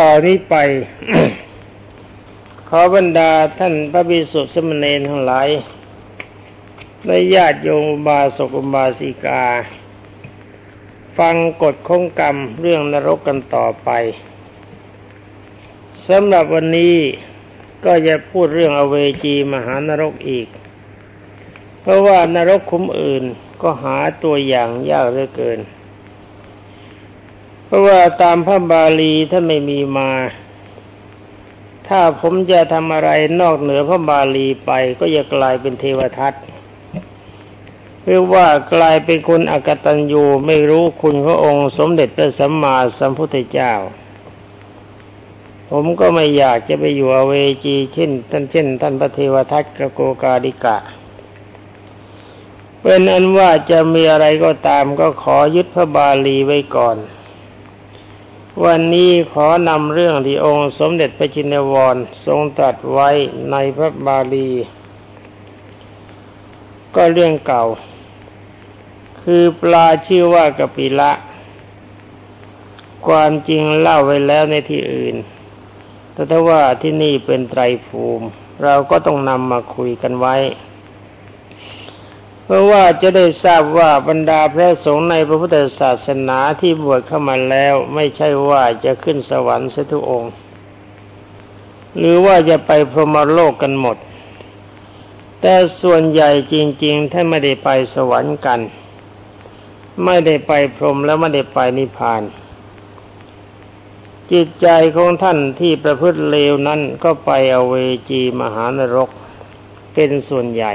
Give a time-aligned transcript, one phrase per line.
[0.00, 0.56] ต่อนนี้ไป
[2.68, 5.48] ขอบรรดาท่านพระบิสุสมณเณรทั้งหลาย
[7.06, 9.44] และญาติโยมบาสกุบาสิกา
[11.18, 13.90] ฟังกฎคงกรรมเรื่องนรกกันต่อไป
[16.08, 16.96] สำหรับวันนี้
[17.84, 18.94] ก็จะพูดเรื่องอเว
[19.24, 20.48] จีมหานรกอีก
[21.80, 23.24] เพราะว่านรกคุ้มอื่น
[23.62, 25.60] ก็หาตัวอย่างยากเหลือเกิน
[27.70, 30.10] เพราะว่าตามพระบาลีท่านไม่มีมา
[31.88, 36.34] ถ้าผมจะทำอะไรนอกเหนือพระบาลีไปก็จะกลายเป็นเทวทัต
[38.02, 43.72] เพื่อว่ากลายเป็นคนอกตัญญูไม่รู้คุณพระองค์สมเด็จพระสัมมาสัมพุทธเจ้า
[45.70, 50.76] ผมก็ไม่อยากจะไปอยู่อเวจีเช่นท่านเช่น ท่านพระเทวทัตกโกกาดิกะ
[52.82, 56.98] เป็นอันว่าจะมีอะไรก็ตามก็ขอยึดพระบาลีไว้ก่อน
[58.64, 61.96] วันนี้ขอนำเรื่องที่องค์สมเด็จพระจินวร
[62.26, 63.08] ทรงตรัสไว้
[63.50, 64.50] ในพระบาลี
[66.94, 67.64] ก็เรื่องเก่า
[69.22, 71.12] คือปลาชื่อว่ากปิละ
[73.06, 75.16] ความจริงเล่าไว้แล้วในที่อื่น
[76.12, 78.26] แต่ถ้าว่าที่นี่เป็นไตรภูมิ
[78.64, 80.36] เราก็ต้องนำมาคุยกันไว้
[82.50, 90.32] เพราะว่าจะได้ทราบว่าบรรดาพระสงฆ์ในพระพุทธศาสนาที่บวชเข้ามาแล้ว ไม่ใช่ว่าจะขึ้นสวรรค์สัทุกองค์
[91.98, 93.96] หรือว่าจะไปพรหมโลกกันหมด
[95.40, 98.60] แต่ส่วนใหญ่จริงๆท่านไม่ได้ไปสวรรค์กัน
[100.04, 102.22] ไม่ได้ไปพรหมแล้วไม่ได้ไปนิพพาน
[104.32, 107.74] จิตใจของท่านที่ประพฤติเลวนั้นก็ไปอเว
[108.08, 109.10] จีมหานรก
[109.94, 110.72] เป็นส่วนใหญ่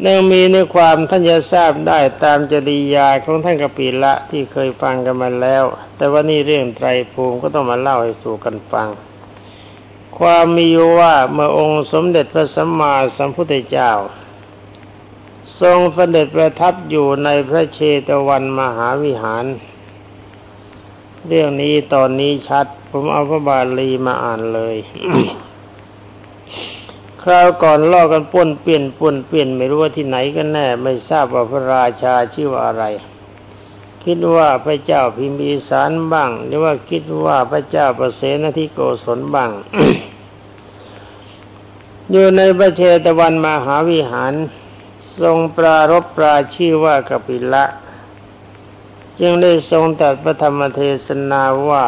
[0.00, 5.64] เนื่องมีในความท่านจะทราบได้ตามจริยาของท่านกปิละที่เคยฟังกันมาแล้ว
[5.96, 8.88] แต่ว่านี่เรื่องไตรภูมิก็ต้องมาเล่าให้สู่กันฟัง
[10.18, 13.92] ความมีอยู่ว่าเมื่อองค์สมเด็จพระสัมมาสัมพุทธเจ้า
[15.60, 19.44] ทรงเสด็จประทับอยู่ในพระเชตวันมหาวิหาร
[21.26, 24.76] เรื่องนี้ตอนนี้ชัด ผมเอาพระบาลีมาอ่านเลย
[27.28, 32.84] คราวก่อนล่อกันป้นเปลี่ยนป้นเปลี่ยนไม่รู้ว่าที่ไหนกันแน่ ไม่ทราบว่าพระราชาชื่อว่าอะไร
[34.04, 39.50] คิดว่าพระเจ้าพิมพีสารบ้าง หรือว่าคิดว่าพระเจ้าประเสนทิโกศลบ้าง
[42.10, 44.34] อยู่ในพระเชตวันมหาวิหาร
[45.20, 47.64] ทรงปรารบปราชื่อว่ากปิละ
[49.20, 51.84] จึงได้ทรงตัดพระธรรมเทศนาว่า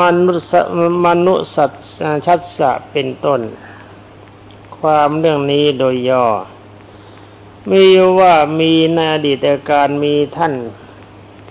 [0.00, 0.52] มนุษ
[1.04, 1.70] มนุสัต
[2.26, 3.40] ชัดสะเป็นต้น
[4.78, 6.26] ความเรื่องนี้โดยย่อ
[7.70, 7.86] มี
[8.18, 10.54] ว่ามีในอดีตการมีท่าน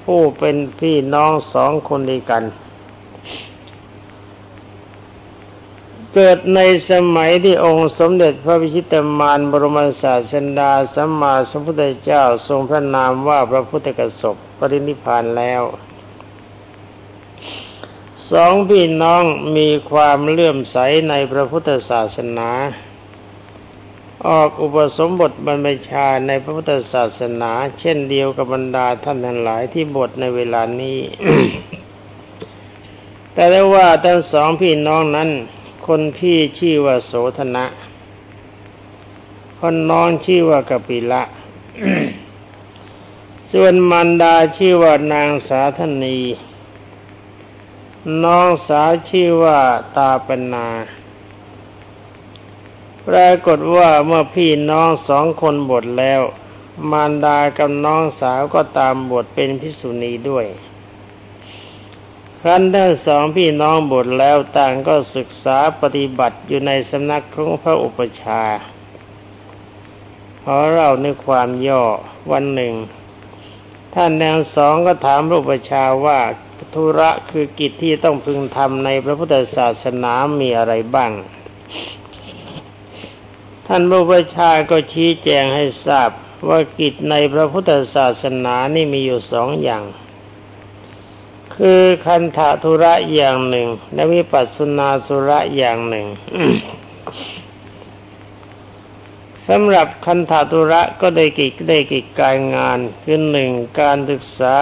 [0.04, 2.44] ผู้เป็นพี่น้องสองคนด้วยกัน
[6.14, 6.60] เกิดใน
[6.92, 15.62] สมัยที่องค์สมเด็จพระวิชิตมารบรมศาสดาสัมมาสัมพุทธเจ้าทรงพระนามว่าพระพุทธกสบปรินิพานแล้ว
[18.32, 19.24] สองพี่น้อง
[19.58, 20.78] มีความเลื่อมใส
[21.10, 22.50] ในพระพุทธศาสนา
[24.28, 31.00] ออกอุปสมบทบรรพชาในพระพุทธศาสนา เช่นเดียวกับบรรดาท่านทั้งหลายที่บทในเวลานี้
[33.34, 35.30] แต่ได้ว่าทั้งสองพี่น้องนั้น
[35.88, 37.66] คนพี่ชื่อว่าโสธนะ
[39.60, 41.24] คนน้องชื่อว่ากปิละ
[43.52, 46.18] ส่วนมันดาชื่อว่านางสาธนี
[48.24, 49.60] น้องสาวชื่อว่า
[49.98, 50.68] ตาปนา
[53.08, 56.22] ปรากฏว่าเมื่อพี่น้องสองคนบทแล้ว
[56.92, 60.46] มารดากับน้องสาวก็ตามบทเป็นพิสุณีด้วย
[62.42, 68.44] ครั้นทั้งสองพี่น้องบทแล้วต่างก็ศึกษาปฏิบัติอยู่ในสำนักของพระอุปชา
[70.42, 71.84] ขอเราในความย่อ
[72.32, 72.74] วันหนึ่ง
[73.94, 76.20] ท่านแนวสองก็ถามพระอุปชาว่า
[76.76, 81.12] ธุระคือกิจที่ต้องพึงทำในพระพุทธศาสนามีอะไรบ้าง
[83.68, 86.10] ท่านพระอุปชาก็ชี้แจงให้ทราบ
[86.50, 89.84] ว่ากิจในพระพุทธศาสนานี่มีอยู่สองอย่าง
[91.56, 96.08] คือคันธาธุระอย่างหนึ่ง และวิปัสสนาสุระอย่างหนึ่ง
[99.48, 104.56] สำหรับคันธาธุระก็ได้กิจได้กิจการงานคือหนึ่งการศึกษา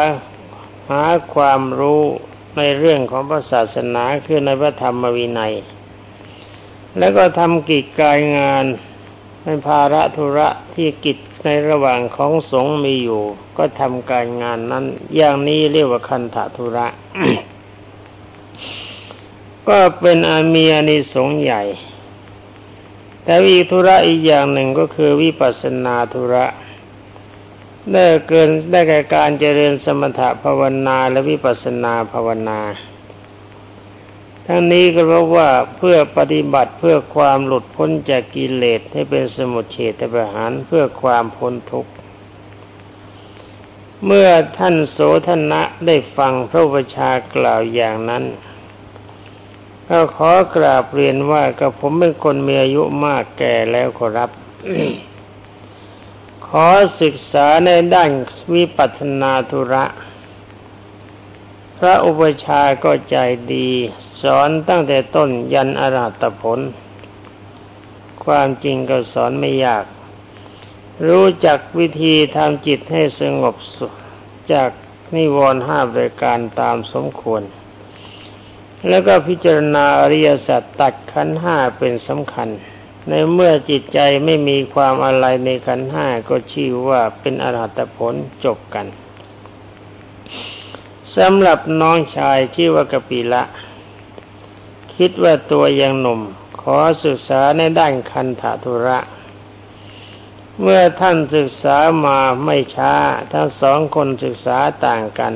[0.91, 2.03] หาความรู้
[2.57, 5.53] ในเรื่องของพระศาสนาคือในพระธรรมวินัย
[6.97, 8.65] แล้วก็ทำกิจการงาน
[9.41, 13.23] เป็นภาระธุระที่กิจในระหว่างของสงฆ์มีอยู่
[13.57, 14.85] ก็ทำการงานนั้น
[15.15, 16.87] อย่างนี้เรียกว่าคันธทุระ
[19.67, 21.63] ก็เป็นอามีอานิสงส์ใหญ่
[23.23, 26.45] แต่อีกธุระอีกอย่างหนึ่งก็คือวิปัสสนาธุระ
[27.93, 32.59] ได้เกินได้แก่การเจริญสมถะภาวนาและวิปัสสนาภาวนา
[34.47, 41.91] ทั้งนี้ก็เพราะว่าเพื่อปฏิบัติเพื่อความหลุดพ้นจากกิเลสให้เป็นสมุทเฉทประหารเพื่อความพ้นทุกข์
[44.05, 48.23] เมื่อท่านโสธนะได้ฟังพระวชากล่าวอย่างนั้น
[49.89, 54.29] ก็ขอกราบเรียนว่ากับผมเป็นคนมีอายุมากแก่แล้วขอรับ
[56.55, 56.69] ขอ
[57.01, 58.11] ศึกษาในด้าน
[58.53, 59.85] วิปัสนาธุระ
[61.77, 63.15] พระอุปชาก็ใจ
[63.53, 63.69] ดี
[64.21, 66.59] สอนตั้งแต่ต้นยันอรหัตผล
[68.25, 69.85] ความจริงก็สอนไม่ยาก
[71.07, 73.93] รู้จักวิธีทำจิตให้สงบสุข
[74.51, 74.69] จาก
[75.15, 77.41] นิวรณ์ห้าบริการตามสมควร
[78.87, 82.49] แล้วก็พิจารณาอริยสัจตัดขันห้าเป็นสำคัญ
[83.07, 88.13] ในเมื่อจิตใจไม่มีความอะไรในขันห้าก็ชื่อว่าเป็นอรหัตผล
[88.45, 88.87] จบกัน
[91.17, 93.43] สำหรับน้องชายชื่อว่ากปิละ
[94.95, 96.21] คิดว่าตัวยังหนุ่ม
[96.61, 98.27] ขอศึกษาในด้านคัน
[98.63, 98.99] ธุระ
[100.61, 102.93] เมื่อท่านศึกษามาไม่ช้า
[103.31, 105.33] ทั้งสองคนศึกษาต่างกัน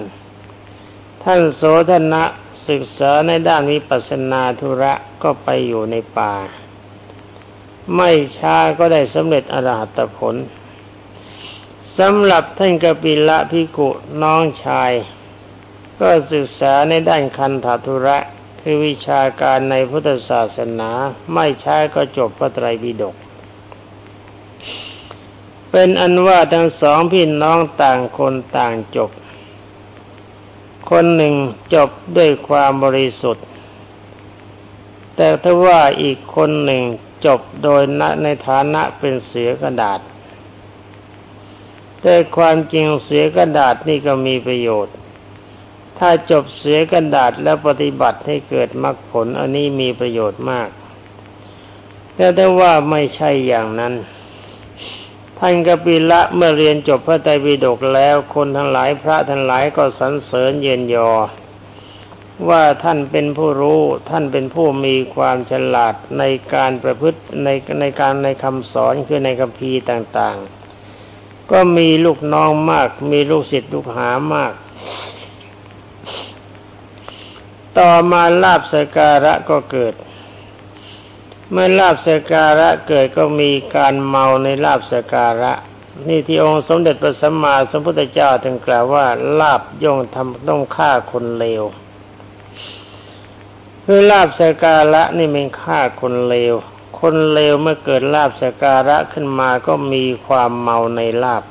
[1.23, 2.23] ท่านโสธนะ
[2.69, 6.33] ศึกษาในด้านวิปัสสนาธุระก็ไปอยู่ในป่า
[7.95, 10.35] ไม่ช้าก็ได้สำเร็จอรหัตผล
[11.99, 13.89] สำหรับท่านกปิละพิกุ
[14.23, 14.91] น้องชาย
[15.99, 18.17] ก็ศึกษาในด้านคันธทุระ
[18.61, 20.89] คือวิชาการในพุทธศาสนา
[21.33, 23.15] ไม่ช้าก็จบพระไตรปิฎก
[25.71, 29.11] เป็นอันว่าทั้งสองพี่น้องต่างคนต่างจบ
[30.89, 31.33] คนหนึ่ง
[31.73, 33.45] จบด้วยความบริสุทธิ์
[35.15, 36.83] แต่ถ้าว่าอีกคนหนึ่ง
[37.25, 37.81] จบโดย
[38.23, 39.99] ในฐานะเป็นเสือกระดาษ
[42.01, 44.95] แต่ความจริงเสือกระดาษนี่ก็มีประโยชน์
[45.99, 50.69] ถ้าจบเสือกระดาษแล้วปฏิบัติให้เกิดมรรคผลอันนี้มีประโยชน์มาก
[52.15, 53.93] แต่ถ้ว่าไม่ใช่อย่างนั้น
[55.39, 61.09] ท่านกปิละเมื่อเรียนจบพระไตรปิฎกแล้วคนทั้งหลายพระทั้งหลายก็สรรเสริญเย็นยอ
[62.49, 66.23] ว่าท่านเป็นผู้รู้ท่านเป็นผู้มีความฉลาดใน
[66.53, 67.47] การประพฤติใน
[67.79, 74.53] ในการในคำสอนคือในคัมภีร์ต่างๆ ก็มีลูกน้องมาก มีลูกศิษย์ลูกหามาก
[77.79, 79.93] ต่อมาลาบสการะก็เกิด
[81.51, 85.53] เมื่อลาบสการะเกิดก็มีการเมาในลาบสการะ
[86.07, 89.05] นี่ที่องค์สมเด็จพระสัมมาสัมพุทธเจ้าถึงกล่าวว่า
[89.39, 91.63] ลาบย่งทำต้องฆ่าคนเลว
[93.87, 96.53] คือลาบสการะนี่เป็นฆ่าคนเลว
[96.99, 101.43] คนเลวเมื่อเกิดลาบสการะขึ้นมาก็มีความเมาในลาบ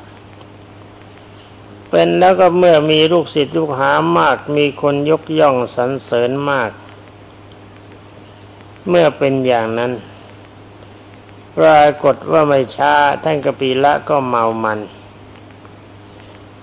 [1.88, 6.70] เป็นแล้วก็เมื่อมีลูกศิษย์ลูกหามาก มีคนยกย่องสรรเสริญมาก
[8.88, 9.92] เมื่อเป็นอย่างนั้น
[11.58, 12.94] ปรากฏว่าไม่ช้า
[13.24, 14.78] ท่านกปีละก็เมามัน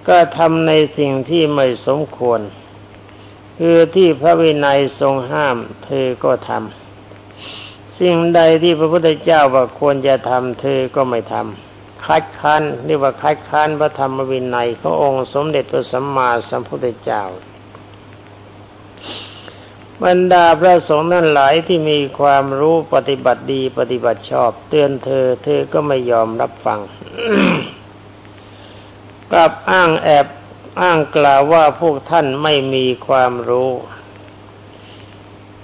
[0.08, 2.42] ก็ทำในสิ่งที่ไม่สมควร
[3.60, 17.24] คือที่พระวินัยทรงห้าม เธอก็ทำสิ่งใดที่พระพุทธเจ้าว่าควรจะทำเธอก็ไม่ทำคัดค้านเรียกว่าคัดค้านพระธรรมวินัยขององค์สมเด็จพระสัมมาสัมพุทธเจ้า
[20.04, 26.80] บรรดาพระสงฆ์นั้นหลายที่มีความรู้ปฏิบัติดีปฏิบัติชอบ เตือนเธอ เธอก็ไม่ยอมรับฟัง
[29.32, 30.26] กลับอ้างแอบ
[30.80, 33.72] อ้างกล่าวว่าพวกท่านไม่มีความรู้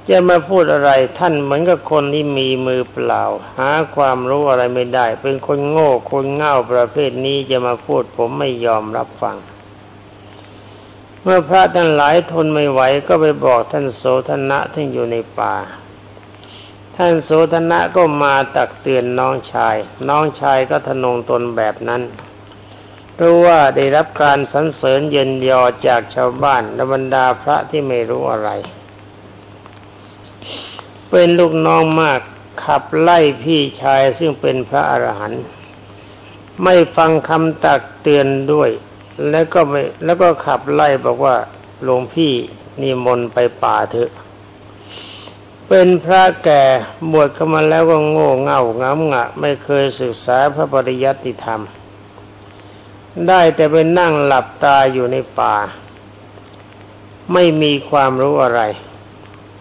[0.09, 3.23] จะมาพูดอะไรท่านเหมือนกับคนที่มีมือเปล่า
[3.59, 9.37] หาความรู้อะไรไม่ได้ เป็นคนโง่คนเง่าประเภทนี้จะมาพูดผมไม่ยอมรับฟัง
[11.21, 15.55] เมื่อพระท่านหลายทนไม่ไหวก็ไปบอกท่านโสธนะที่อยู่ในป่า
[16.97, 19.75] ท่านโสธนะก็มาตักเตือนน้องชาย
[20.09, 22.01] น้องชายก็ทนงตนแบบนั้น
[23.19, 28.49] รู้ว่าได้รับการสรรเสริญเย็นยอจากชาวบ้านและบรรดาพระที่ไม่รู้อะไร
[31.09, 32.19] เป็นลูกน้องมาก
[32.63, 35.43] ขับไล่พี่ชายซึ่งเป็นพระอรหันต์
[36.63, 38.69] ไม่ฟังคำตักเตือนด้วย
[39.29, 41.35] แล้วก็ไม่แล้วก็ขับไล่บอกว่า
[41.83, 42.33] หลวงพี่
[42.81, 44.11] นิมนต์ไปป่าเถอะ
[45.67, 46.63] เป็นพระแก่
[47.11, 51.61] บวชเข้ามาแล้วก็โง่เง่าง้ำงะ ไม่เคยศึกษาพระปริยัติธรรม
[53.27, 55.55] ได้แต่ไปนั่งหลับตาอยู่ในป่า
[57.33, 58.61] ไม่มีความรู้อะไร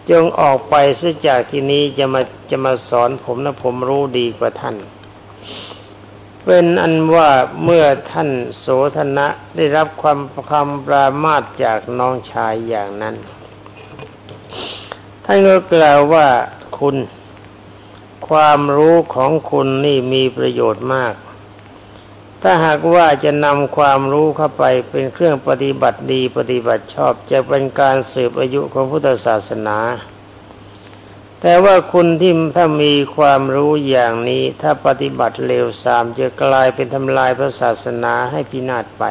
[0.09, 4.75] จงออกไปซะจากที่นี้จะมาจะมาสอนผมนะผมรู้ดีกว่าท่าน
[6.43, 7.29] เป็นอันว่า
[7.63, 13.15] เมื่อท่านโสธนะได้รับความคำปรามาสจากน้องชายอย่างนั้น
[15.25, 16.27] ท่านก็กล่าวว่า
[16.77, 16.95] คุณ
[18.29, 21.13] ความรู้ของคุณนี่มีประโยชน์มาก
[22.49, 29.77] ถ้าหากว่าจะนำความรู้เข้าไปเป็นเครื่องปฏิบัติดีปฏิบัติชอบจะเป็นการสืบอายุของพุทธศาสนา
[31.41, 39.03] แต่ว่าคุณที่ถ้ามีความรู้อย่างนี้ถ้าปฏิบัติเลวทรามจะกลายเป็นทำลายพระศาสนาให้พินาศไป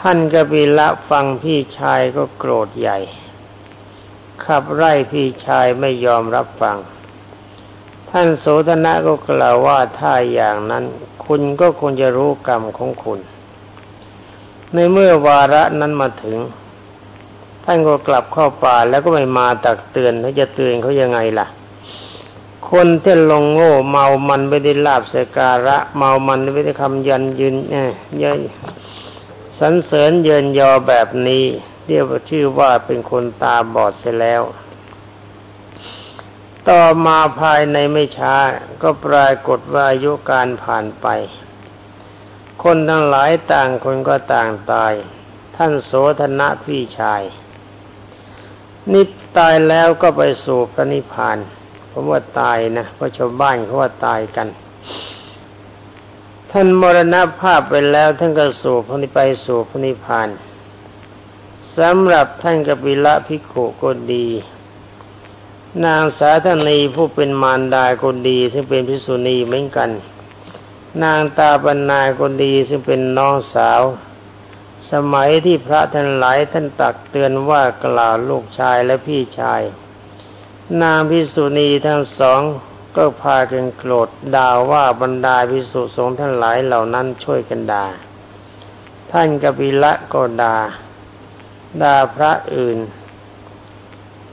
[0.00, 2.98] ท่านกบิละฟังพี่ชายก็โกรธใหญ่
[4.44, 6.78] ขับไล่พี่ชายไม่ยอมรับฟัง
[8.14, 10.84] ท่านโสธนะก็กล่าวว่าถ้าอย่างนั้น
[11.24, 13.20] คุณก็ควรจะรู้กรรมของคุณ
[14.74, 16.38] ในเมื่อวาระนั้นมาถึง
[17.64, 21.46] ท่านก็กลับเข้าป่าแล้วก็ไม่มาตักเตือนเขาจะเตือนเขายังไงล่ะ
[22.70, 27.88] คนที่ลงโง่เมามันไม่ได้ลาบสการะ เมามันไม่ได้คำยันยืนเนี่ย
[28.22, 28.24] ย
[29.58, 31.44] สันเสริญเยินยอแบบนี้
[31.86, 34.42] เรียกว่าชื่อว่าเป็นคนตาบอดเสียแล้ว
[36.70, 38.34] ต่อมาภายในไม่ช้า
[38.82, 41.06] ก็ปรากฏว่าอายุการผ่านไป
[42.62, 44.92] คนทั้งหลายต่างคนก็ต่างตาย
[45.56, 47.22] ท่านโสธนะพี่ชาย
[48.92, 51.38] นิพตายแล้วก็ไปสู่พระนิพพาน
[51.90, 54.48] ผมว่าตายนะเพราะชาวบ้านเขาว่าตายกัน
[56.50, 60.28] ท่านมรณภาพไปแล้วท่านก็สู่พระนิไปสู่พระนิพพาน
[61.78, 64.28] สำหรับท่านกปิละพิโกก็ดี
[65.86, 69.90] นางสาธนีผู้เป็นมารดาก็ดี ซึ่งเป็นพิสุณีเหมือนกัน
[71.02, 73.82] นางตาบรรณาก็ดีซึ่งเป็นน้องสาว
[74.92, 79.62] สมัยที่พระท่านหลายท่านตักเตือนว่ากล่าวลูกชายและพี่ชาย
[80.82, 82.40] นางพิสุณีทั้งสอง
[82.96, 87.86] ก็พากันโกรธด่าว่าบรรดาพิสุสงฆ์ท่านหลายเหล่านั้นช่วยกันด่า
[89.12, 90.56] ท่านกบิละก็ด่า
[91.82, 92.78] ด่าพระอื่น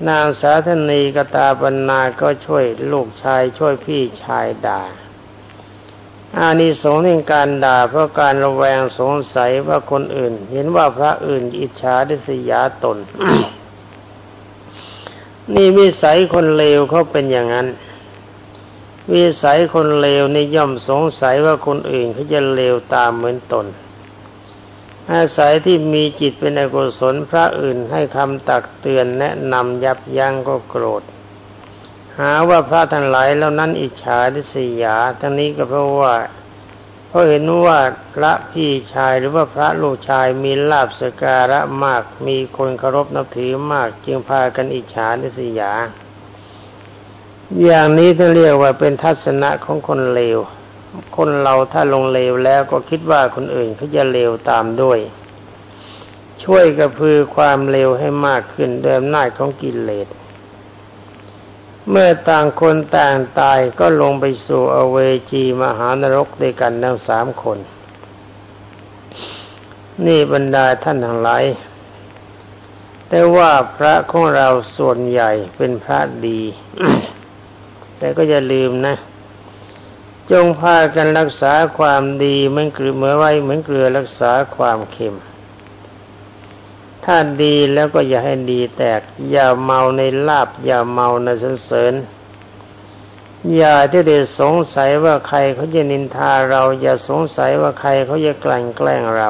[0.08, 4.82] นางสาธนีกตาบรรณาก็ช่วยลูกชายช่วยพี่ชายด่า
[6.38, 12.98] อานิสงส์ในการด่าเพราะการระแวงสงสัยว่าคนอื่น เห็นว่าพระอื่นอิจฉาดิสยาตน
[15.54, 17.68] นี่วิสัยคนเลวเขาเป็นอย่างนั้น
[19.14, 23.66] วิสัยคนเลวในย่อมสงสัยว่าคนอื่นเขาจะเลวตามเหมือนตน
[25.14, 31.04] อาศัยที่มีจิตเป็นอกุศลพระอื่นให้คำตักเตือนแนะนำยับยั้งก็โกรธ
[32.20, 36.14] หาว่าพระทั้งหลายแล้วนั้นอิจฉาทิสยา ทั้งนี้ก็เพราะว่า
[37.08, 37.80] เพราะเห็นว่า
[38.16, 45.74] พระพี่ชายหรือว่าพระลูกชายมีลาบสการะมาก มีคนเคารพนับถือมาก จึงพากันอิจฉาทิสยา
[47.64, 50.40] อย่างนี้ต้องเรียกว่าเป็นทัศนะของคนเลว
[51.16, 55.00] คนเราถ้าลงเลวแล้วก็คิดว่าคนอื่นเขาจะเลวตามด้วย
[56.44, 60.08] ช่วยกระพือความเลวให้มากขึ้นด้วยอำนาจของกิเลส
[61.90, 64.98] เมื่อต่างคนต่างตายก็ลงไปสู่อเว
[65.32, 67.58] จีมหานรกด้วยกันทั้งสามคน
[70.06, 71.44] นี่บรรดาท่านทั้งหลาย
[73.10, 76.42] แต่ว่าพระของเราส่วนใหญ่เป็นพระดี
[77.98, 78.96] แต่ก็อย่าลืมนะ
[80.32, 85.16] จงพากันรักษาความดีเหมือนเกลือเมื่อไว้เหมือนเกลือรักษาความเค็ม
[87.06, 91.94] ถ้าดีแล้วก็อย่าให้ดีแตก อย่าเมาในลาบ อย่าเมาในสันเสริญ
[93.56, 99.30] อย่าที่เดสงสัยว่าใครเขาจะนินทาเรา อย่าสงสัยว่าใครเขาจะกลั่นแกล้งเรา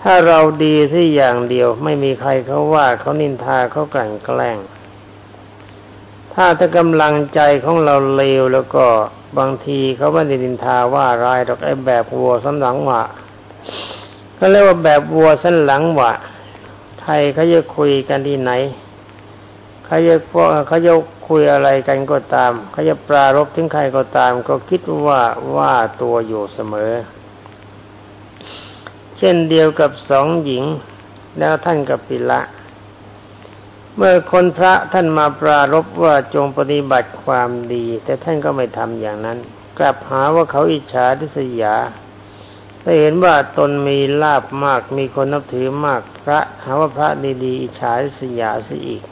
[0.00, 4.58] ถ้าเราดีที่อย่างเดียวไม่มีใครเขาว่าเขานินทาเขากลั่นแกล้ง
[6.34, 8.86] ถ้าถ้ากำลังใจของเราเลวแล้วก็
[9.38, 13.02] บางทีเขาไม่ได้ดินทาว่าร้ายหรอกไอ้แบบวัวสันหลังหวะ
[14.36, 16.12] เขาเรียกว่าแบบวัวสันหลังหวะ
[17.00, 18.52] ใครเขาจะคุยกันที่ไหน
[19.84, 20.92] เขาจะพวกเขาจะ
[21.28, 25.20] คุยอะไรกันก็ตามเขาจะปรารบถึงใครก็ตาม ก็คิดว่า
[25.56, 25.72] ว่า
[26.02, 26.92] ตัวอยู่เสมอ
[29.18, 30.64] เช่นเดียวกับสองหญิง
[31.38, 32.40] แล้วท่านกับปิละ
[33.96, 39.38] เมื่อคนพระท่านมาปรารบว่าจงปฏิบัติความดี แต่ท่านก็ไม่ทำอย่างนั้น
[39.78, 41.76] กลับหาว่าเขาอิจฉาทิษยา
[42.82, 47.08] ได้เห็นว่าตนมีลาบมากมีคนนับถือมากพระหาว่าพระ
[47.44, 49.02] ดีๆอิจฉาทิษยาเสียอีก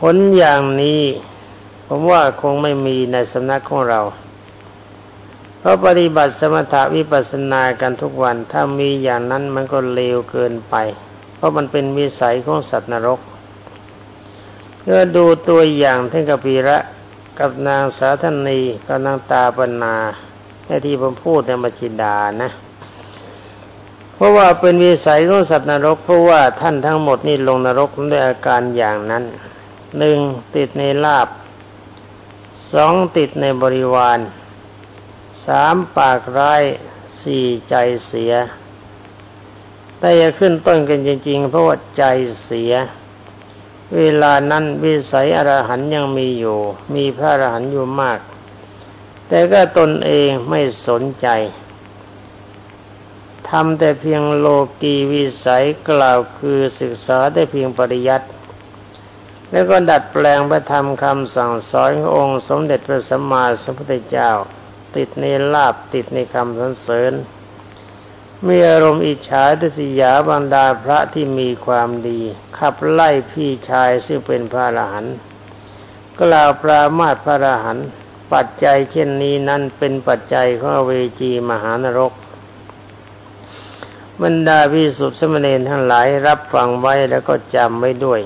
[0.00, 1.02] ผลอย่างนี้
[1.86, 4.00] ผมว่าคงไม่มีในสำนักของเรา
[5.58, 10.76] เพราะปฏิบัติสมถะวิปัสสนากันทุกวัน ถ้ามีอย่างนั้นมันก็เลวเกินไป
[11.46, 13.20] ราะมันเป็นวิสัยของสัตว์นรก
[14.82, 16.78] เมื่อดูตัวอย่างท่านกปีระ
[17.38, 19.94] กับนางสาธนีกับนางตาปนา
[20.66, 22.50] ในที่ผมพูดในมจินดานะ
[24.14, 29.24] เพราะว่าเป็นวิสัยของสัตว์นรก เพราะว่าท่านทั้งหมดนี่ลงนรกด้วยอาการอย่างนั้น
[29.98, 30.18] หนึ่ง
[30.54, 31.28] ติดในลาบ
[32.72, 34.18] สองติดในบริวาร
[35.46, 36.62] สามปากร้าย
[37.22, 37.74] สี่ใจ
[38.06, 38.32] เสีย
[39.98, 42.02] แต่อย่าขึ้นต้นกันจริง ๆ เพราะว่าใจ
[42.44, 42.72] เสีย
[43.96, 46.58] เวลานั้นวิสัยอรหันยังมีอยู่
[46.94, 48.18] มีพระอรหันอยู่มาก
[49.28, 51.28] แต่ก็ตนเองไม่สนใจ
[53.48, 54.46] ทำแต่เพียงโล
[54.82, 58.26] กีวิสัยกล่าวคือศึกษาได้เพียงปริยัติ
[59.50, 64.30] แล้วก็ดัดแปลงพระธรรมคำสั่งสอนขององค์ สมเด็จพระสัมมาสัมพุทธเจ้า
[64.96, 65.24] ติดใน
[65.54, 67.12] ลาบติดในคำสรรเสริญ
[68.44, 72.20] มีอารมณ์อิจฉาทิษยาบรรดาพระที่มีความดี
[72.58, 75.16] ขับไล่พี่ชายซึ่งเป็นพระอรหันต์
[76.20, 77.86] กล่าวปรามาสพระอรหันต์
[78.32, 82.12] ปัจจัยเช่นนี้นั้นเป็นปัจจัยของเวจีมหานรก
[84.22, 88.20] บรรดาพิสุทธิสมณีทั้งหลายรับฟังไว้แล้วก็จำไว้ด้วย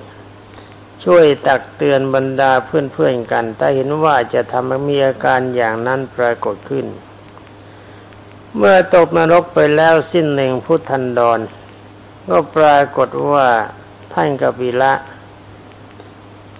[1.04, 6.86] ช่วยตักเตือนบรรดาเพื่อนๆกัน ถ้าเห็นว่าจะทำให้มีอาการอย่างนั้นปรากฏขึ้น
[8.56, 11.40] เมื่อตกนรกไปแล้วสิ้นหนึ่งพุทธันดร
[12.28, 13.48] ก็ปรากฏว่า
[14.12, 14.92] ท่านกบิละ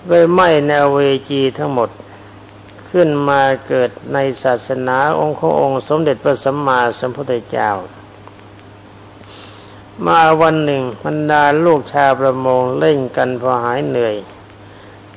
[0.07, 0.99] ไปไหม้แนวเว
[1.31, 1.91] จีทั้งหมด
[2.91, 7.71] ขึ้นมาเกิดในศาสนาองค์ขององค์สมเด็จพระสัมมาสัมพุทธเจ้า
[10.07, 14.17] มาวันหนึ่งบรรดาลูกชาวประมงเล่นกันพอหายเหนื่อย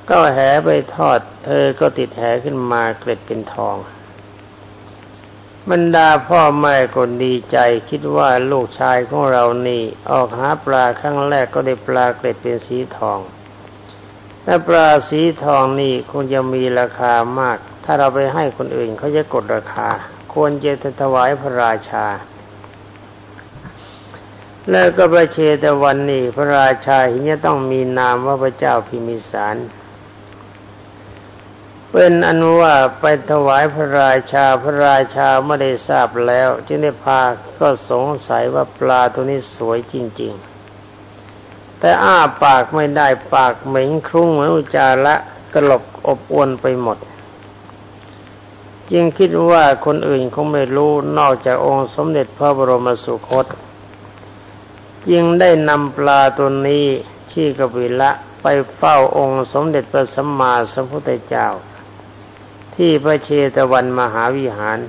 [0.09, 3.75] ก็แหไปทอด เธอก็ติดแหขึ้นมาเกล็ดเป็นทอง
[5.71, 7.57] บรรดาพ่อแม่คนดีใจ
[7.89, 13.19] คิดว่าลูกชายของเรานี่ ออกหาปลาครั้งแรกก็ได้ปลาเกล็ดเป็นสีทอง
[14.43, 19.89] แต่ปลาสีทองนี่คงจะมีราคามาก ถ้าเราไปให้คนอื่นเขาจะกดราคา
[20.33, 20.71] ควรจะ
[21.01, 22.05] ถวายพระราชา
[24.71, 29.55] แล้วก็พระเชตวันนี้พระราชาเห็นจะต้องมีนามว่าพระเจ้าพิมิสาร
[31.95, 37.21] เป็นอนุว่าไปถวายพระราชาพระราชาไม่ได้ทราบแล้วจึงได้พา
[37.59, 40.33] ก็สงสัยว่าปลาตัวนี้สวยจริง
[41.07, 45.15] ๆ แต่อ้าปากไม่ได้ปากเหม็นคลุ้งเหมือนอุจาระ
[45.53, 46.97] กลบอบอวนไปหมด
[48.91, 53.45] จึงคิดว่าคนอื่นคงไม่รู้นอกจากองค์สมเด็จพระบรมสุคต
[55.09, 56.85] จึงได้นำปลาตัวนี้
[57.31, 61.47] ที่กบิละไปเฝ้าองค์สมเด็จพระสัมมาสัมพุทธเจ้า
[62.75, 64.79] ที่พระเชตวันมหาวิหาร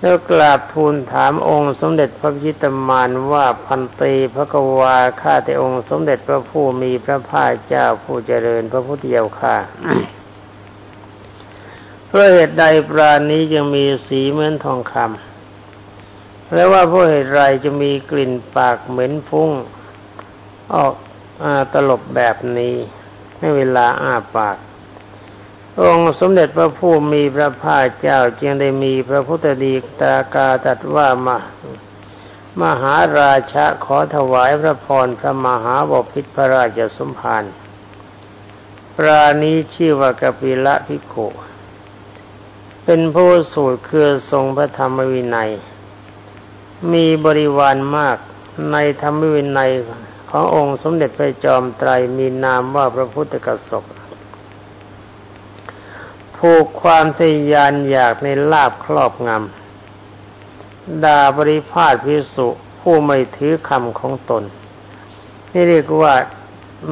[0.00, 9.56] แล้วกราบทูลถามองค์สมเด็จพระพิตมานว่าพันตีพระกวาข้าแต่องค์สมเด็จพระผู้มีพระภาคเจ้าผู้เจริญพระพุทธเจ้าข้า
[12.06, 19.50] เพราะเหตุใดปราณนี้จึงมีสีเหมือนทองคำและว่าเพราะเหตุไรจะมีกลิ่นปากเหม็นฟุ้ง
[20.74, 20.94] ออก
[21.42, 22.74] อตลบแบบนี้
[23.38, 24.56] ในเวลาอ้าปาก
[25.78, 31.38] องค์สมเด็จพระผู้มีพระภาคเจ้าจึงได้มีพระพุทธดีตากาตัดว่ามา
[32.62, 37.44] มหาราชะขอถวายพระพรพระมหาบพิตรพระราชสมภาร
[38.96, 41.14] ปรานี้ชื่อว่ากปิละพิโข
[42.84, 45.50] เป็นผู้สูตรคือทรงพระธรรมวินัย
[46.92, 48.16] มีบริวารมาก
[48.72, 49.70] ในธรรมวินัย
[50.30, 53.84] ขององค์สมเด็จพระจอมไตรมีนามว่าพระพุทธกสก
[56.40, 57.22] ผูกความท
[57.52, 62.48] ยานอยากในลาบครอบงำด่าบริพาทพิสุ
[62.80, 64.44] ผู้ไม่ถือคำของตน
[65.52, 66.14] นี่เรียกว่า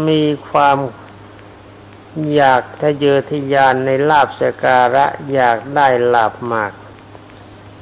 [0.09, 0.77] มีความ
[2.35, 6.73] อยากทะเยอทะยานในลาบสการะอยากได้ลาบมาก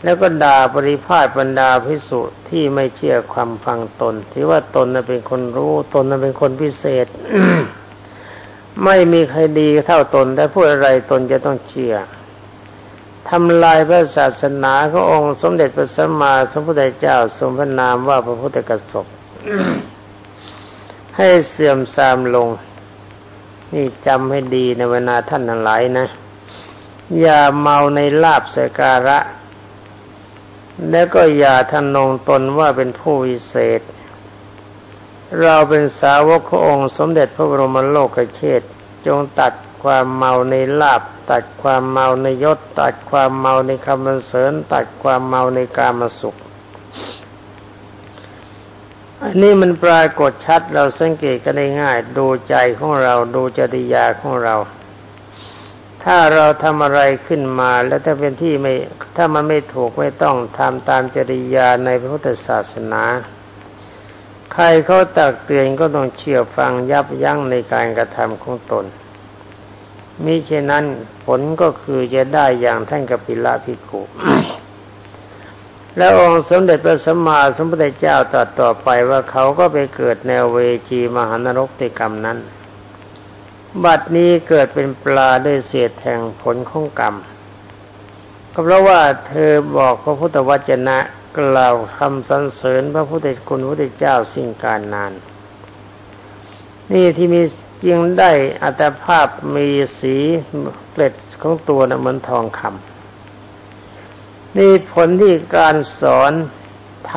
[0.02, 7.06] แล้วก็ด่าบริพาทบรรดาพิสุที่ไม่เชื่อความฟังตน ที่ว่าตนนเป็นคนรู้ตนนเป็นคนพิเศษ
[8.84, 11.94] ไม่มีใครดีเท่าตนแต่พูดอะไรตนจะต้องเชื่อ
[13.28, 19.06] ทำลายพระศาสนาขององค์สมเด็จพระสัมมาสัมพุทธเจ้าทรงพระนามว่าพระพุทธกสบ
[21.16, 22.48] ให้เสื่อมทรามลง
[23.74, 26.06] นี่จำให้ดีในเวลาท่านทั้งหลายนะ
[27.20, 29.18] อย่าเมาในลาบสการะ
[30.90, 33.80] แล้วก็อย่าทนงตนว่าเป็นผู้วิเศษ
[35.42, 38.62] เราเป็นสาวกขององค์ สมเด็จพระบรมโลกเชษ
[39.06, 46.36] จงตัดความเมาในลาบ ตัดความเมาในยศ ตัดความเมาในคำบรรเสริญ ตัดความเมาในกามสุข
[49.22, 54.56] อันนี้มันปรากฏชัดเราสังเกตกันได้ง่าย ดูใจของเราดูจริยาของเรา
[56.04, 58.74] ถ้าเราทำอะไรขึ้นมาแล้วถ้าเป็นที่ไม่
[59.16, 63.02] ถ้ามันไม่ถูกไม่ต้องทำตามจริยาในพระพุทธศาสนา
[64.58, 68.84] ใครเขาตักเตือนก็ต้องเชื่อฟังยับยั้งในการกระทำของตน
[70.24, 70.84] มิเช่นนั้น
[71.24, 74.02] ผลก็คือจะได้อย่างท่านกปิละพิกุ
[75.96, 80.56] แล้วองค์สมเด็จพระสัมมาสัมพุทธเจ้าตรัสต่อไปว่าเขาก็ไปเกิดแนเว
[80.88, 82.38] จีมหานรกติกรรมนั้น
[83.84, 87.14] บัดนี้เกิดเป็นปลาด้วยเศษแห่งผลของกรรม
[88.52, 90.98] ก็เพราะว่าเธอบอกพระพุทธวจนะ
[91.38, 95.12] กล่าวคำสรรเสริญพระพุทธคุณพระพุทธเจ้าสิ่งการนาน
[96.92, 97.42] นี่ที่มี
[97.86, 99.68] จึงได้อัตภาพมี
[99.98, 100.16] สี
[100.90, 106.32] เกล็ดของตัวนะเหมือนทองคำนี่ผลที่การสอน
[107.12, 107.14] ท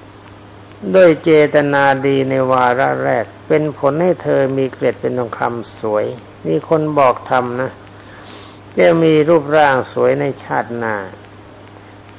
[0.00, 6.04] ำด้วยเจตนาดีในวาระแรก เป็นผลให้เธอมีเกล็ดเป็นทองคำสวย
[6.46, 7.72] นี่คนบอกทำนะ
[8.78, 10.94] จะมีรูปร่างสวยในชาติหน้า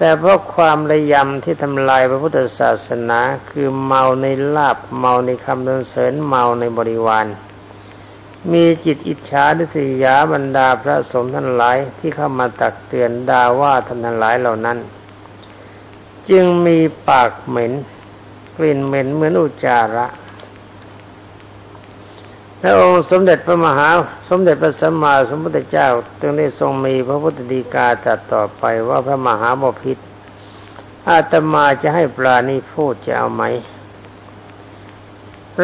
[0.03, 7.25] แต่เพราะความระยำที่ทำลายพระพุทธศาสนาคือเมาในลาบเมาในคำดนเสริญเมาในบริวาร
[8.51, 14.77] มีจิตอิจฉาดิษยาบรรดาพระสมท่านหลายที่เข้ามาตักเตือนด่าว่าท่านทั้งหลายเหล่านั้น
[16.29, 16.77] จึงมี
[17.09, 17.73] ปากเหม็น
[18.57, 20.07] กลิ่นเหม็นเหมือนอุจจาระ
[22.61, 23.89] พระองค์สมเด็จพระมหา
[24.29, 25.87] สมเด็จพระสัมมาสัมพุทธเจ้า
[26.19, 29.97] จึงได้ทรงมีพระพุทธดีกาตัดต่อไปว่าพระมหาบพิษ
[31.09, 33.43] อาตมาจะให้ปราณีพูดจะเอาไหม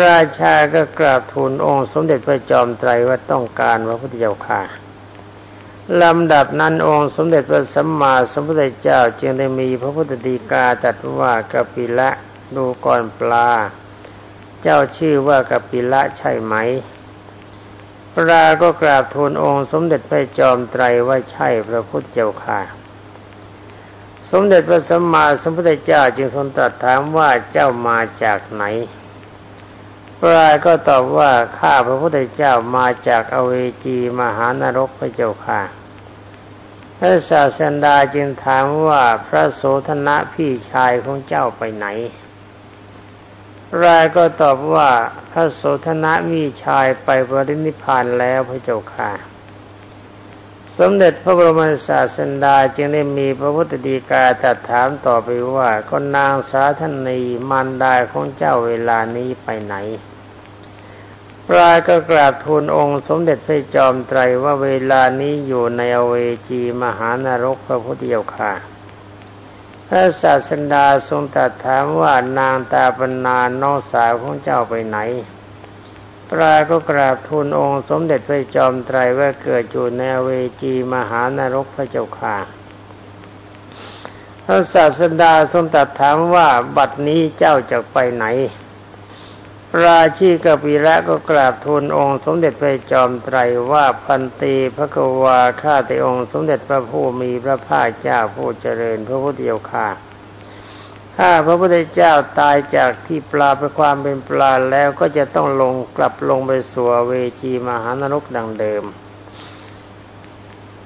[0.05, 4.61] ราชาก็กราบทูลองค์สมเด็จพระจอมไตรว่าต้องการพระพุทธเจ้าค่ะ
[6.01, 12.09] ลำดับนั้นองค์สมเด็จพระสัมมาสัมพุทธเจ้า จึงได้มีพระพุทธดีกาตัดว่ากปิละ
[12.55, 13.49] ดูก่อนปลา
[14.69, 16.55] เจ้าชื่อว่ากัปิละใช่ไหม
[18.13, 22.59] พระราก็กราบทูลองค์ สมเด็จพระจอมไตรว่าใช่พระพุทธเจ้าค่ะ
[24.31, 28.63] สมเด็จพระสัมมาสัมพุทธเจ้าจึงทรงตรัสถามว่าเจ้ามาจากไหน
[30.17, 33.53] พระราก็ตอบว่าข้าพระพุทธเจ้ามาจากอเว
[33.83, 35.61] จีมหานรกพระเจ้าค่ะ
[36.97, 41.87] พระศาสดาจึงถามว่าพระโสธนะพี่ชายของเจ้าไปไหน
[43.83, 44.89] รายก็ตอบว่า
[45.31, 49.11] พระโสธนะมีชายไปบรินิพานแล้วพระเจ้าค่ะ
[50.77, 59.75] สมเด็จพระบรมศาสดาจึงได้มีพระพุทธดีกาตรัสถามต่อไปว่าก็นางสาธนีมารดาของเจ้าเวลานี้ไปไหน
[61.47, 66.15] ปรายก็กราบทูลองค์สมเด็จพระจอมไตรว่าเวลานี้อยู่ในอเว
[66.49, 68.76] จีมหานรกพระพุทธเจ้าค่ะ
[69.87, 74.97] พระศาสดาทรงตรัสถามว่านางตาปนาน้องสาวของเจ้าไปไหน
[76.29, 80.29] ปราก็กราบทูลองค์สมเด็จพระจอมไตรว่าเกิดอยู่ในเว
[80.61, 82.37] จีมหานรกพระเจ้าค่ะ
[84.45, 86.47] พระศาสดาทรงตรัสถามว่า
[86.77, 88.25] บัดนี้เจ้าจะไปไหน
[89.83, 93.37] ราชีกปิระก็กราบทูลองค์สมเด็จพระจอมไตร
[93.71, 99.89] ว่าพันตีพระกวาข้าแต่องค์สมเด็จพระผู้มีพระภาคเจ้าผู้เจริญพระพุทธเจ้าค่ะ
[101.17, 108.83] ถ้าพระพุทธเจ้าตายจากที่ปลาไปความเป็นปลาแล้วก็จะต้องลงกลับลงไปสู่เวจีมหานรกดังเดิม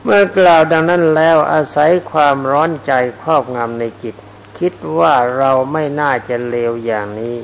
[0.03, 2.91] เมื่อกล่าวดังนั้นแล้วอาศัยความร้อนใจ
[3.21, 4.15] ครอบงำในจิต
[4.59, 7.37] คิดว่าเราไม่น่าจะเลวอย่างนี้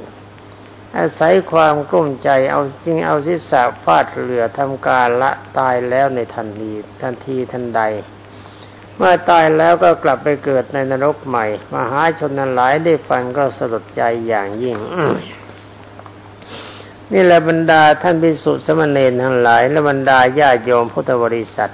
[0.98, 7.82] อาศัยความกลุ้มใจเอาจริงเอาศีรษะฟาดเรือทำการละตายแล้วในทันทีทันทีทันใด
[8.98, 14.78] เมื่อตายแล้วก็กลับไปเกิดในนรกใหม่ มหาชนนั้นหลายได้ฟังก็สลดใจอย่างยิ่ง
[17.14, 21.74] นี่แหละบรรดาท่านพิสุทธิสมณเณรทั้งหลาย และบรรดาญาโยมพุทธบริษัท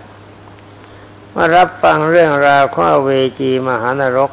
[1.36, 3.10] มารับฟังเรื่องราวของเว
[3.40, 4.32] จีมหานรก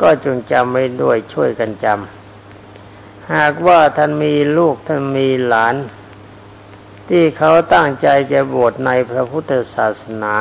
[0.00, 2.25] ก็จงจำไว้ด้วยช่วยกันจำ
[3.34, 5.74] หากว่าท่านมีลูกท่านมีหลาน
[7.08, 10.34] ที่เขาตั้งใจจะบวชในพระพุทธศาสนา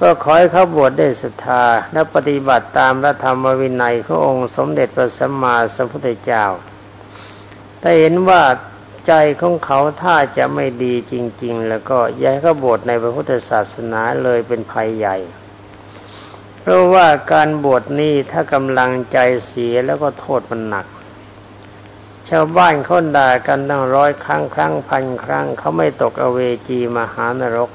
[0.00, 6.44] ก็ขอให้เขาบวชได้ศรัทธาและปฏิบัติตามพระธรรมวินัยขององค์สมเด็จพระสัมมาสัมพุทธเจ้า
[7.82, 8.42] ถ้าเห็นว่า
[9.06, 15.16] ใจของเขาถ้าจะไม่ดีจริง ๆ แล้วก็ย้ายเขาบวชในพระพุทธศาสนาเลยเป็นภัยใหญ่
[16.60, 20.86] เพราะว่าการบวชนี้ถ้ากำลังใจเสียแล้วก็โทษมันหนัก
[22.28, 27.70] ชาวบ้านเขาด่ากันตั้งร้อยครั้งครั้งพันครั้งเขาไม่ตกอเวจีมหานรก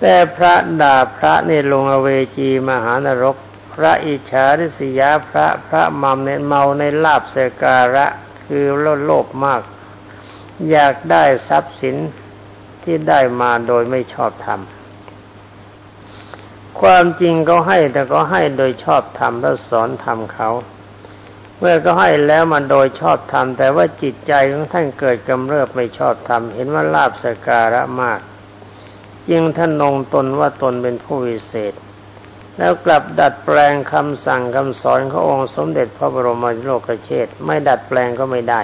[0.00, 3.36] แต่พระด่าพระนี่ลงอเวจีมหานรก
[3.74, 8.06] พระอิจฉาริษยาพระพระมัมเนเมาในลาบเสการะ
[8.44, 9.62] คือโลภโลภมาก
[10.70, 11.96] อยากได้ทรัพย์สิน
[12.82, 14.60] ที่ได้มาโดยไม่ชอบธรรม
[16.80, 20.50] ความจริงเขาให้แต่ก็ให้โดยชอบธรรมแล้วสอนธรรมเขา
[21.58, 28.20] เมื่อก็ให้แล้วมันโดยชอบธรรม แต่ว่าจิตใจของท่านเกิดกำเริบไม่ชอบธรรม เห็นว่าลาบสการะมาก
[29.30, 31.74] จึงท่านนงตนว่าตนเป็นผู้วิเศษ
[32.58, 38.62] แล้วกลับดัดแปลงคำสั่งคำสอนขององค์สมเด็จพระบรมโลกเชษไม่ดัดแปลงก็ไม่ได้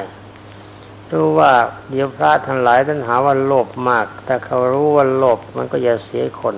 [1.13, 1.53] รู้ว่า
[1.91, 6.57] เดี๋ยวพระทั้งหลายท่านหาว่าโลภมาก แต่เขารู้ว่าโลภมันก็จะเสียคน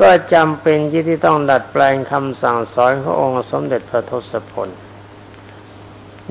[0.00, 4.68] ก็จำเป็นที่ต้องดัดแปลงคำสั่งสอนขององค์สมเด็จพระทศพล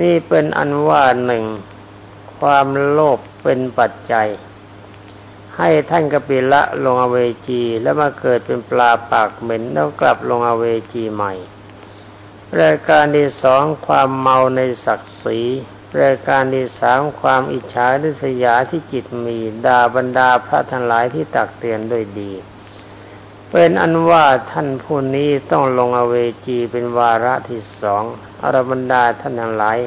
[0.01, 1.45] นี่เป็นอันว่าหนึ่ง
[2.39, 4.29] ความโลภเป็นปัจจัย
[5.57, 11.33] ให้ท่านกปิละลงอเวจีแล้วมาเกิดเป็นปลาปากเหม็นแล้วกลับลงอเวจีใหม่
[12.61, 15.39] รายการที่สองความเมาในศักดิ์ศรี
[16.01, 22.31] รายการที่สามความอิจฉาริษยาที่จิตมีด่าบรรดาพระทั้งหลายที่ตักเตือนด้วยดี
[23.51, 28.03] เป็นอันว่าท่านผู้นี้ต้องลงอเวจีเป็นวาระที่สอง
[28.41, 29.77] อรบรรดาท่านทั้งหลาย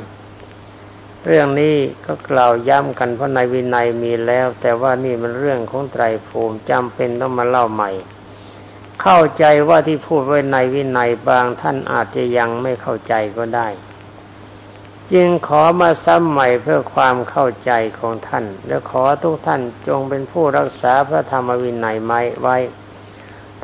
[1.27, 7.91] เรื่องนี้ก็กล่าวย้ำกันเพราะในวินัยมีแล้ว แต่ว่านี่มันเรื่องของไตรภูมิจำเป็นต้องมาเล่าใหม่
[9.03, 13.69] เข้าใจว่าที่พูดไว้ในวินัยบางท่านอาจจะยังไม่เข้าใจก็ได้
[15.13, 22.57] จึงขอมาซ้ำใหม่เพื่อความเข้าใจของท่าน และขอทุกท่านจงเป็นผู้รักษาพระธรรมวินัยไม่ไว้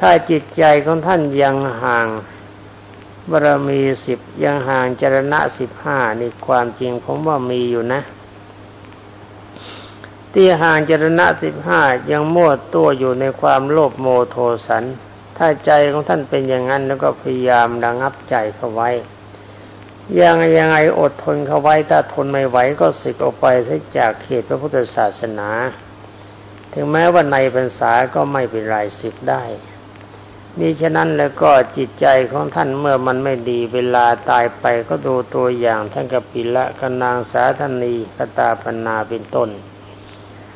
[0.00, 2.08] ถ้าจิตใจของท่านยังห่าง
[3.30, 8.00] บารมีสิบยังห่างจรณะสิบห้านี่ความจริงผมว่ามีอยู่นะ
[10.32, 11.80] ที่ห่างจรณะสิบห้า
[12.10, 14.84] ยังมั่วตัวอยู่ในความโลภโมโทสัน
[15.36, 18.90] ถ้าใจของท่านเป็นอย่างนั้นแล้วก็พยายามระงับใจเขาไว้
[20.20, 23.46] ยังยังไงอดทนเขาไว้ถ้าทนไม่ไหวก็สึกออกไป
[23.98, 25.48] จากเขตพระพุทธศาสนา
[26.72, 29.42] ถึงแม้ว่าในพรรษาก็ไม่เป็นไรสึกได้
[30.60, 39.48] นี่ฉะนั้นแล้วก็จิตใจของท่านเมื่อมันไม่ดีเวลาตายไปก็ดูตัวอย่างท่านกปิละกนางสาธนีกตาปนาเป็นต้น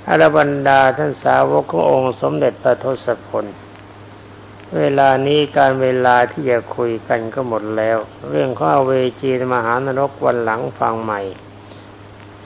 [0.08, 3.44] อรบรรดาท่านสาวกขององค์สมเด็จพระทศพล
[4.78, 11.20] เวลานี้การเวลาที่จะคุยกันก็หมดแล้ว เรื่องข้อเวจีมหานรกวันหลังฟังใหม่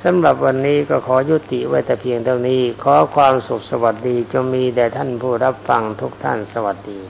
[0.02, 7.00] สำหรับวันนี้ก็ขอยุติไว้แต่เพียงเท่านี้ ขอความสุขสวัสดีจงมีแด่ท่านผู้รับฟังทุกท่านสวัสดี